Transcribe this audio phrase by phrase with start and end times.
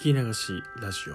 [0.00, 1.14] 聞き流しラジオ。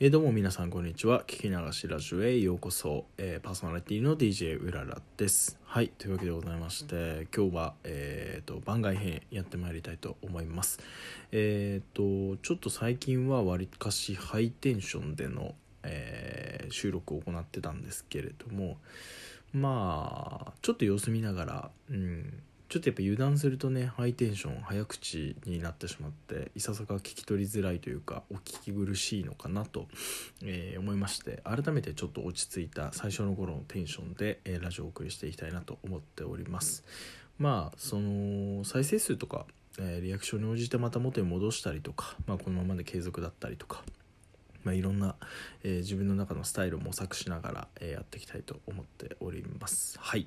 [0.00, 1.22] えーどうも皆さんこんにちは。
[1.28, 5.56] 聞き流しラジオへようこそ、えーパーソナリティの DJ うららです。
[5.64, 10.80] はいというわけでございまして今日は、えー、と番外編やってまいりたいと思います。
[11.30, 15.54] えっ、とちょっと最近はわりかしハイテンションでの、
[15.84, 18.76] えー収録を行ってたんですけれども
[19.52, 29.86] まあちょっと様子見ながらうんちょっとやっぱ油断するとねハイテンション早口になってしまっていささか聞き取りづらいというかお聞き苦しいのかなと、
[30.42, 36.84] えー思いまして改めてちょっと落ち着いた最初の頃のテンションで、えーラジオをお送りしていきたいなと思っております。
[37.38, 39.46] まあその再生数とか、
[39.78, 43.82] えーリアクションに応じてまた元に戻したりとか、まあ、このままで継続だったりとか
[44.66, 45.14] まあ、いろんな、
[45.62, 49.96] えー自分の中のスタイルを模索しながら、えーやっていきたいと思っております。
[50.00, 50.26] はい、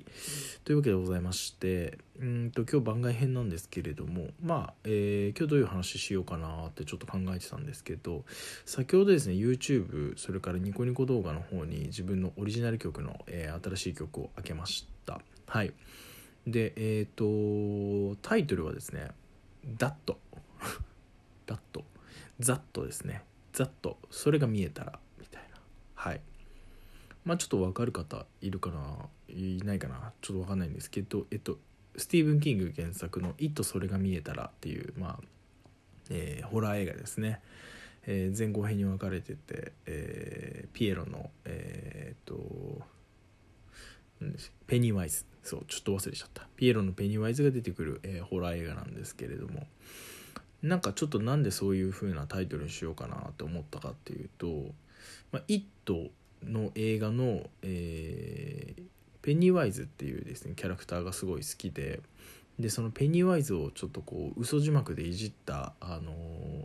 [0.64, 8.24] というわけでございましてうんと今日番外編なんですけれどもまあ、えー今日どういう話しようかなってちょっと考えてたんですけど
[8.64, 15.20] 先ほどですね YouTube それからニコニコ動画の方に自分のオリジナル曲の、え新しい曲を開けました。
[15.46, 15.74] はい。
[16.46, 19.10] でえっ、とタイトルはですね
[19.76, 20.18] 「ダット」
[21.44, 21.84] 「ダット」
[22.40, 23.22] 「ザット」ですね。
[23.52, 25.60] ざっとそれが見えたらみたいな。
[25.94, 26.20] はい。
[27.24, 29.08] まあちょっと分かる方いるかな？
[29.28, 30.12] いないかな？
[30.22, 31.58] ちょっと分かんないんですけどえっと
[31.96, 35.20] スティーブン・キング原作の「イットそれが見えたら」っていうまあ、
[36.08, 37.42] えーホラー映画ですね、
[38.06, 42.80] えー前後編に分かれてて、えーピエロのえーっと
[44.66, 46.46] ペニーワイズそうちょっと忘れちゃった。
[46.56, 49.66] ピエロのペニーワイズが出てくる、えホラー映画なんですけれども。
[50.62, 54.72] なんかちょっとなんでそういう風なタイトルにしようかなって思ったかっていうと
[55.32, 56.10] 「まあ、イット!」
[56.44, 58.82] の映画の、えー
[59.22, 62.00] ペニーワイズっていうですねキャラクターがすごい好きで
[62.58, 66.64] でそのペニーワイズをちょっとこう嘘字幕でいじった、あのー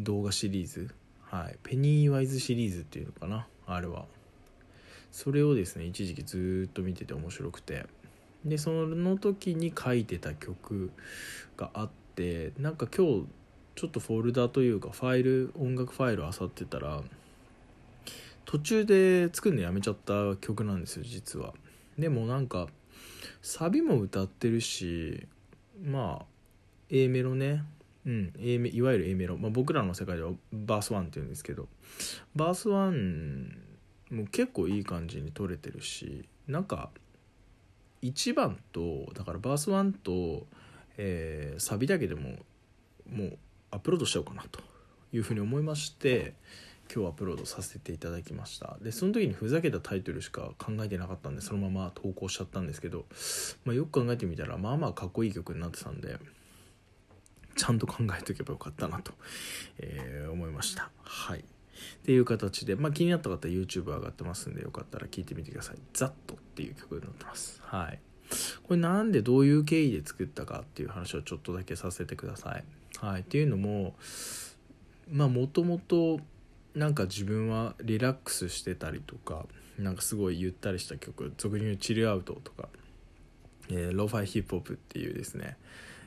[0.00, 4.04] 動画シリーズ、はい、ペニーワイズシリーズっていうのかなあれは
[5.12, 7.86] それをですね一時期ずっと見てて面白くて
[8.44, 10.90] でその時に書いてた曲
[11.56, 12.03] があって
[12.58, 13.26] なんか今日
[13.74, 17.02] ちょっとフォルダというかファイル音楽ファイル漁ってたら
[18.44, 21.54] 途中で作るのやめちゃった曲なんですよ実は。
[21.98, 22.68] でもなんか
[23.42, 25.26] サビも歌ってるし
[25.82, 26.26] まあ
[26.90, 27.64] A メロね。
[28.06, 31.66] うん A メいわゆる A メロ、まあ、僕らの世界ではバース1っていうんですけど。
[32.36, 33.64] バース1
[34.10, 36.90] も結構いい感じに取れてるしなんか
[38.02, 40.46] 1番とだからバース1と、
[40.96, 42.30] えーサビだけでも
[43.08, 43.38] もう
[43.70, 44.60] アップロードしちゃおうかなと
[45.12, 46.34] いうふうに思いまして
[46.92, 48.76] 今日アップロードさせていただきました。
[48.82, 53.06] でその時にふざけたタイトルしか考えてなかったんでそのまま投稿しちゃったんですけど、
[53.64, 56.18] まあ、よく考えてみたらまあまあかっこいい曲になってたんで
[57.56, 59.12] ちゃんと考えておけばよかったなと、
[59.78, 60.90] えー思いました。
[61.02, 61.40] はい。
[61.40, 61.42] っ
[62.04, 67.60] ていう形で、まあ、気になった方 YouTube 上がってますんでよかったら聴いてみてください「ザットっていう曲になってます。
[67.64, 68.00] はい。
[68.62, 72.64] これなんでどういう経緯で作ったかっていう話をちょっとだけさせてください。
[72.98, 73.20] はい。
[73.20, 73.94] っていうのも
[75.10, 76.20] まあもともと
[76.74, 79.46] なんか自分はリラックスしてたりとか
[79.78, 82.68] なんかすごいゆったりした曲俗に言うチルアウトとか、
[83.70, 85.56] えーローファイヒップホップっていうですね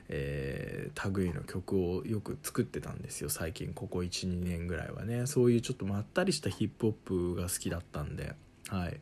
[0.09, 3.29] えー類の曲をよく作ってたんですよ。
[3.29, 5.25] 最近ここ12年ぐらいはね。
[5.27, 8.33] そういうちょっとまったりしたヒップホップが好きだったんで。
[8.69, 8.99] はい。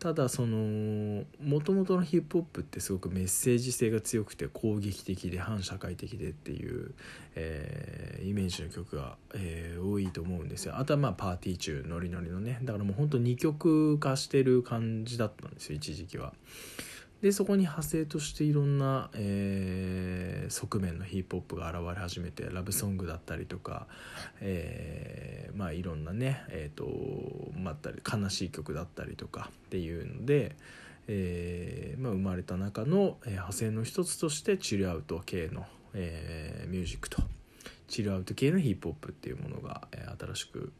[0.00, 6.94] ただそのもともとのヒップホップってすごくメッセージ性が強くて攻撃的で反社会的でっていう、
[7.36, 16.32] えーイメージの曲が、えー多いと思うんですよあとはまあパーティー中ノリノリのねだからもうほんと2曲化してる感じだったんですよ一時期は。
[17.22, 23.86] でそこに派生としていろんな、えー側面のヒップホップが現れ始めてラブソングだったりとか、
[24.40, 26.88] えーまあいろんなねえっ、と
[27.56, 30.56] まったり悲しい曲だったりとかっていうので、
[31.06, 37.22] えーまあ、生まれた中の、え派生の一つとしてチルアウト系の、えミュージックと
[37.90, 40.72] チルアウト系のヒップホップっていうものが、え新しく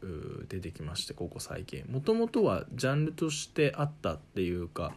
[0.49, 1.83] 出てきましてここ最近。
[1.89, 4.93] もともとはジャンルとしてあったっていうか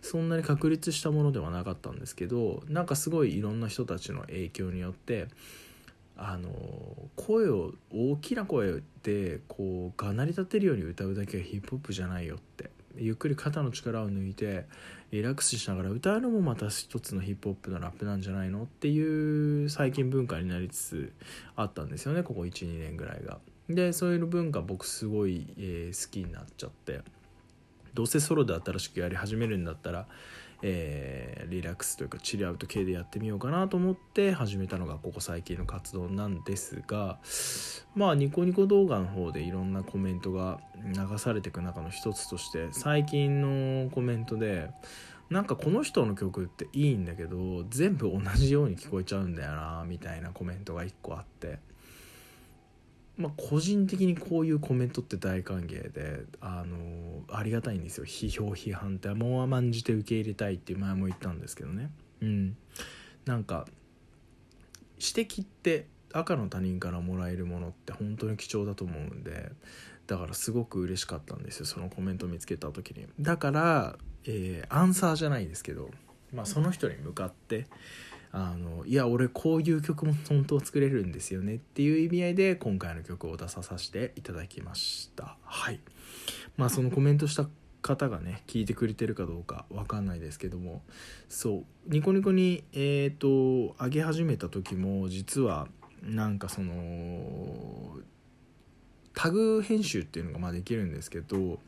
[0.00, 5.28] そんなに確立したものではなかったんですけどなんかすごいいろんな人たちの影響によって
[6.16, 6.50] あの
[7.16, 14.66] 声を大きな声でこうがなり立てるように歌うだけがヒップホップじゃないよってゆっくり肩の力を抜いて
[15.10, 21.12] リラックスしながら歌うのもまた一つのヒップホップのラップなんじゃないのっていう最近文化になりつつ
[21.56, 23.38] あったんですよねここ12年ぐらいが。
[23.68, 27.02] でそういう文化僕すごい、えー好きになっちゃって
[27.94, 30.06] どうせソロで新しくやり始めるんだったら、
[30.62, 37.18] えー、リラックスというかチリアウト系でやってみようかなと思って始めたのがここ最近の活動なんですが
[37.94, 44.70] まあニコニコ動画の方でいろんなコメントが流されていく中の一つとして最近のコメントで
[45.30, 51.58] なんかこの人の曲っていいんだけど全部同じように聞こえちゃうんだよなみたいなコメントが1個あって。
[53.18, 58.06] まあ個人的にこういうコメントって大歓迎であのありがたいんですよ。
[58.06, 61.90] 批評批判ってもう甘んじて受け入れたいって前も言ったんですけどね。
[62.22, 62.56] うん。
[63.26, 63.66] なんか
[64.98, 69.52] 指摘って赤の他人からもらえるものって本当に貴重だと思うんで
[70.06, 73.06] だからすごく嬉しかったんですよそのコメント見つけた時に。
[73.20, 75.90] だからえー、アンサーじゃないですけど、
[76.32, 77.66] まあ、その人に向かって
[78.30, 85.36] あのいや俺こういう曲も本当作れるんですよねっていう意味合いで今回の曲を出させていただきました。
[85.44, 85.80] はい。
[86.56, 87.48] まあそのコメントした
[87.80, 90.82] 方がね聞いてくれてるかどうか分かんないですけども。
[91.28, 91.64] そう。
[91.86, 95.68] ニコニコにえっ、ー、と上げ始めた時も実は
[96.02, 97.96] なんかその
[99.14, 101.58] タグ編集っていうのがまあできるんですけど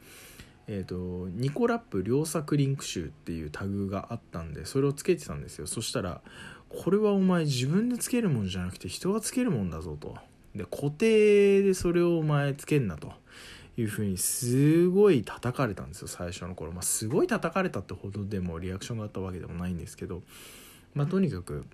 [0.73, 5.67] えーと、ニコラップ良作リンク集っていうタグがあったんでそれをつけてたんですよ。
[5.67, 6.21] そしたら
[6.69, 10.17] これはお前自分でつけるもんじゃなくて人がつけるもんだぞと。
[10.55, 13.13] で固定でそれをお前つけんなと。
[13.77, 20.23] いうふうにすごい叩かれたんですよ最初の頃、まあ、すごい叩かれたってほどでもリアクションがあったわけでもないんですけど、
[20.93, 21.65] まあ、とにかく、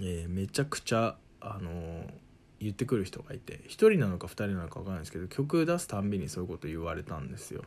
[0.00, 2.22] えー、めちゃくちゃあのー
[2.62, 7.62] 言ってくる人がいて1人なのか2人なのか分かんないですけど曲出すたんびにそういうこと言われたんですよ。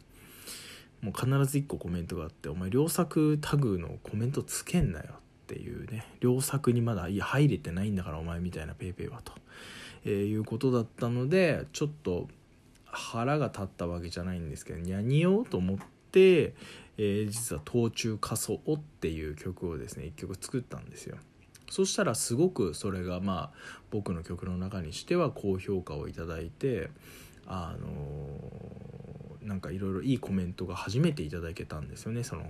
[1.01, 5.05] もう必ず1個コメントがあって「お前良作タグのコメントつけんなよ」
[5.45, 9.33] っていうね良作にまだいや入れてないんだからお前みたいな PayPay はと、
[10.03, 12.27] えー、いうことだったのでちょっと
[12.85, 15.77] 腹が立ったわけじゃないんですけどにゃにようと思っ
[16.11, 16.55] て、
[16.97, 21.17] えー、実は「東中仮想」っていう曲をですね1曲作ったんですよ。
[21.69, 23.57] そしたらすごくそれがまあ
[23.91, 26.89] 僕の曲の中にしては高評価をいただいて
[27.47, 27.87] あの
[29.45, 32.43] なんかいろいろいいコメントが初めていただけたんですよねその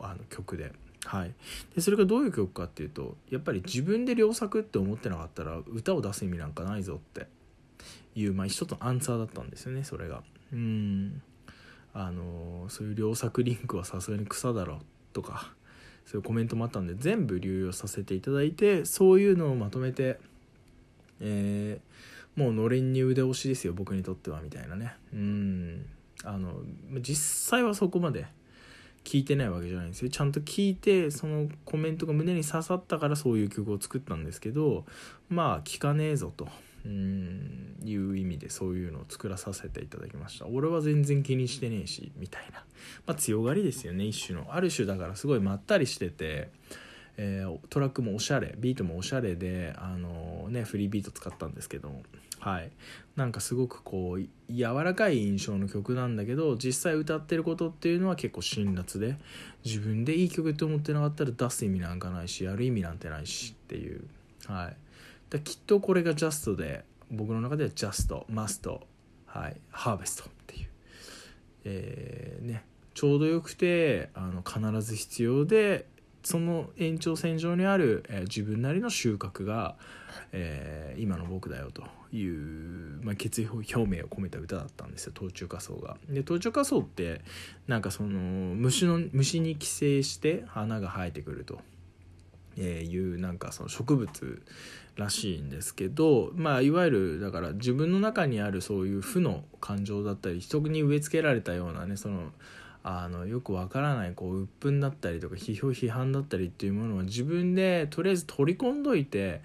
[0.00, 0.72] あの曲で。
[1.06, 1.34] はい、
[1.74, 7.26] でそれがどういう曲かっていうとやっぱり自分で良作って思ってなかったら歌を出す意味なんかないぞって
[8.14, 10.22] いう、まあ、一つのアンサーだったんですよねそれが。
[10.52, 11.22] うん
[11.92, 14.80] あのそういう良作リンクはさすがに草だろ
[15.12, 15.52] とか
[16.06, 20.18] そういうコメントもあったんで全部流用させていただいてそういうのをまとめて、
[21.20, 25.86] えー、もうのれんに腕押しですよ僕にとってはみたいなねうん
[26.24, 26.52] あの
[27.00, 28.26] 実際はそこまで
[29.04, 30.08] 聞いてないわけじゃないんですよ。
[30.08, 34.84] ちゃんと聞いてそのコメントが胸に刺さったからそういう曲を作ったんですけど
[35.28, 36.48] まあ聞かねえぞと。
[36.86, 40.46] うんいう意味でそういうのを作らさせていただきました。
[40.46, 42.62] 俺は全然気にしてねえしみたいな、
[43.06, 44.48] まあ、強がりですよね一種の。
[44.50, 46.50] ある種だからすごいまったりしてて。
[47.16, 52.02] えー、トラックもおしゃれビートもおしゃれであのー、ねフリービート使ったんですけど
[52.44, 52.70] はい。
[53.16, 59.16] なんかすごくこう柔らかい印象の曲なんだけど実際歌ってることっていうのは結構辛辣で
[59.64, 64.04] 自分でいい曲って思ってなかったら出す意味なんかないしやる意味なんてないしっていう。
[64.46, 64.76] はい。
[65.30, 68.86] だきっとこれがジャストで僕の中ではジャストマスト
[69.24, 69.56] はい。
[69.70, 70.68] ハーベストっていう。
[71.64, 72.64] えー、ね。
[72.92, 75.86] ちょうどよくてあの必ず必要で
[76.24, 79.76] その延長線上にある、えー、自分なりの収穫が、
[80.32, 81.84] えー、今の僕だよと
[82.16, 85.98] いう、まあ、決意表明を込めた歌だったんですよ「東中仮想が。
[86.08, 87.20] で東中仮想って
[87.68, 88.18] なんかその
[88.54, 91.60] 虫の虫に寄生して花が生えてくると。
[92.56, 94.42] えー、いうなんかその植物
[94.96, 102.32] らしいんですけど、まあ、いわゆるだから自分の中にあるそういう負の感情だったり人に植え付けられたようなねその
[102.86, 109.40] あのよくわからないこう鬱憤だったりとか批評批判だったりっていうものは自分でとりあえず取り込んどいて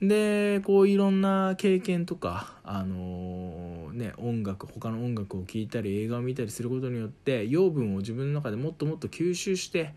[0.00, 9.92] でこういろんな経験とかあのー、ね音楽他の音楽を聴いたり映画を見たりすることによって養分を自分の中でもっともっと吸収して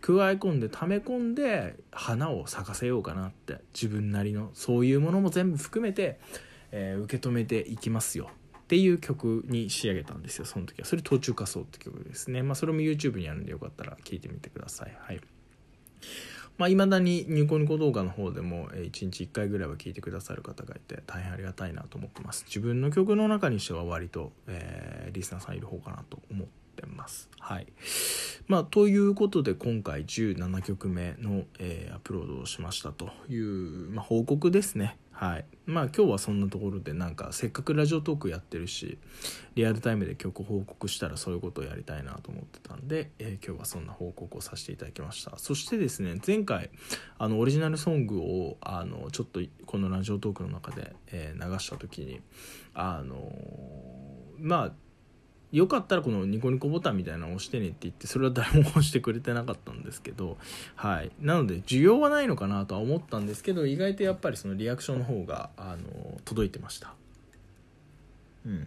[0.00, 6.20] 加え込んで溜め込んで花を咲かせようかなって自分なりのそういうものも全部含めて、
[6.70, 8.30] えー、受け止めていきますよ。
[8.70, 10.86] っていう曲に仕上げたんですよその時は。
[10.86, 12.44] それ「途中仮想」って曲ですね。
[12.44, 14.96] まあそれも YouTube にあるんでよかったら聴いてみてください。
[14.96, 15.20] はい。
[16.56, 22.44] まあ、未だにニコニコ動画の方でも1日1回ぐらいは聴いてくださる方がいて大変ありがたいなと思ってます。
[22.46, 27.28] 自分の曲の中にしては割と、えー、リスナーさんいる方かなと思ってます。
[27.40, 27.66] はい。
[28.46, 34.96] まあということで今回17曲目の、えー、アップロードをしましたという、まあ、報告ですね。
[35.20, 35.44] はい。
[35.66, 38.96] まあ今日はそんなところでなんかせっかくラジオトークやってるし
[39.54, 45.36] リアルタイムで曲報告したらそういうことをやりたいなと思ってたんで、えー、今日はそんな報告をさせていただきました。
[45.36, 46.70] そしてですね前回
[47.18, 52.22] あのオリジナルソングをあのちょっとこのラジオトークの中で、えー、流した時に
[52.72, 53.30] あの
[54.38, 54.72] まあ
[55.52, 60.38] よかったらこのニコニコボタンみたいなのを押してねって言ってそれは誰も押してくれてなかったんですけど
[60.76, 61.10] はい。
[61.20, 66.94] なので需要はないのかなとは思ったんですけど意外とやっぱりそのリアクションの方があの届いてました。
[68.46, 68.66] うん。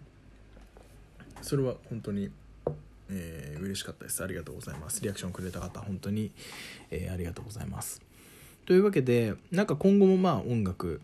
[1.41, 2.29] それは本当に
[3.09, 4.23] えー、嬉しかったです。
[4.23, 5.01] ありがとうございます。
[5.01, 6.31] リアクションくれた方本当に、
[6.89, 8.01] えー、ありがとうございます。
[8.65, 11.01] というわけでなんか今後もまあ音楽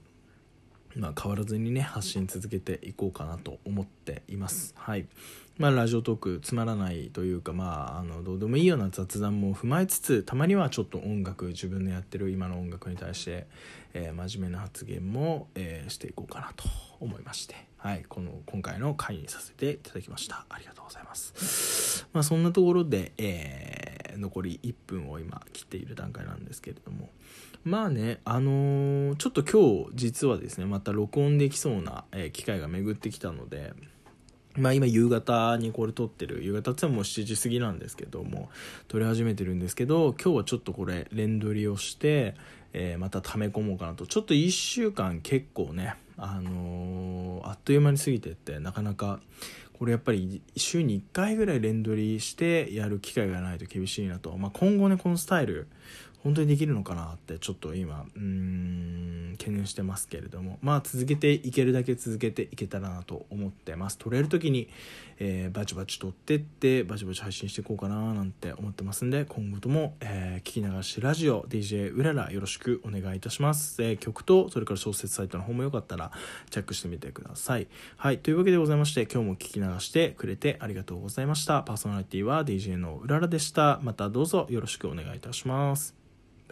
[0.96, 4.74] まあ、変わらずにね発信続けていこうかなと思っています。
[4.78, 5.08] はい。
[5.58, 13.46] まあ、ラジオトークつまらないというか、まあ、あのどうでもいいような雑談も踏まえつつたまにはちょっと音楽自分のやってる今の音楽に対して、
[13.94, 16.64] えー、真面目な発言も、えー、していこうかなと
[17.02, 20.46] 思いまして、はい、この今回の回にさせていただきました。
[20.48, 23.79] ありがとうございます、まあ、そんなところで、えー、
[24.20, 27.10] 残り1分を今切っている段階なんですけれども
[27.64, 33.74] まあね、あのー、ちょっと今日実はですね、また録音できそうな、え、機会が巡ってきたので、
[34.56, 38.50] まあ今夕方にこれ撮ってる、夕方ってもう7時過ぎなんですけども、
[38.88, 42.36] 撮り始めてるんですけど、今日はちょっとこれ連撮りをして、
[42.72, 44.08] えー、また溜め込もうかなと。
[44.08, 49.20] ちょっと1週間結構ね、あのー、あっという間に過ぎてってなかなか
[49.80, 55.68] これやっぱり週に1回ぐらい連撮りしてやる機会がないと厳しいなと、まあ、今後ねこのスタイル
[56.24, 60.60] 本当にできるのかなってちょっと今うん懸念してますけれども。
[60.62, 63.98] まあ続けていけるだけ続けていけたらなと思ってます。
[63.98, 64.70] 撮れる時に、
[65.18, 76.12] えー、バチバチ撮ってってバチバチ配信していこうかななんて思ってますんで今後とも、えー、聞き流しラジオ DJ うららよろしくお願いいたします、えー、曲とそれから小説サイトの方もよかったら
[76.50, 77.68] チェックしてみてください。
[77.98, 78.20] はい。
[78.20, 81.64] というわけでございまして今日も聞き流してくれてありがとうございました。
[81.64, 83.80] パーソナリティは DJ のうららでした。
[83.84, 86.00] またどうぞよろしくお願いいたします。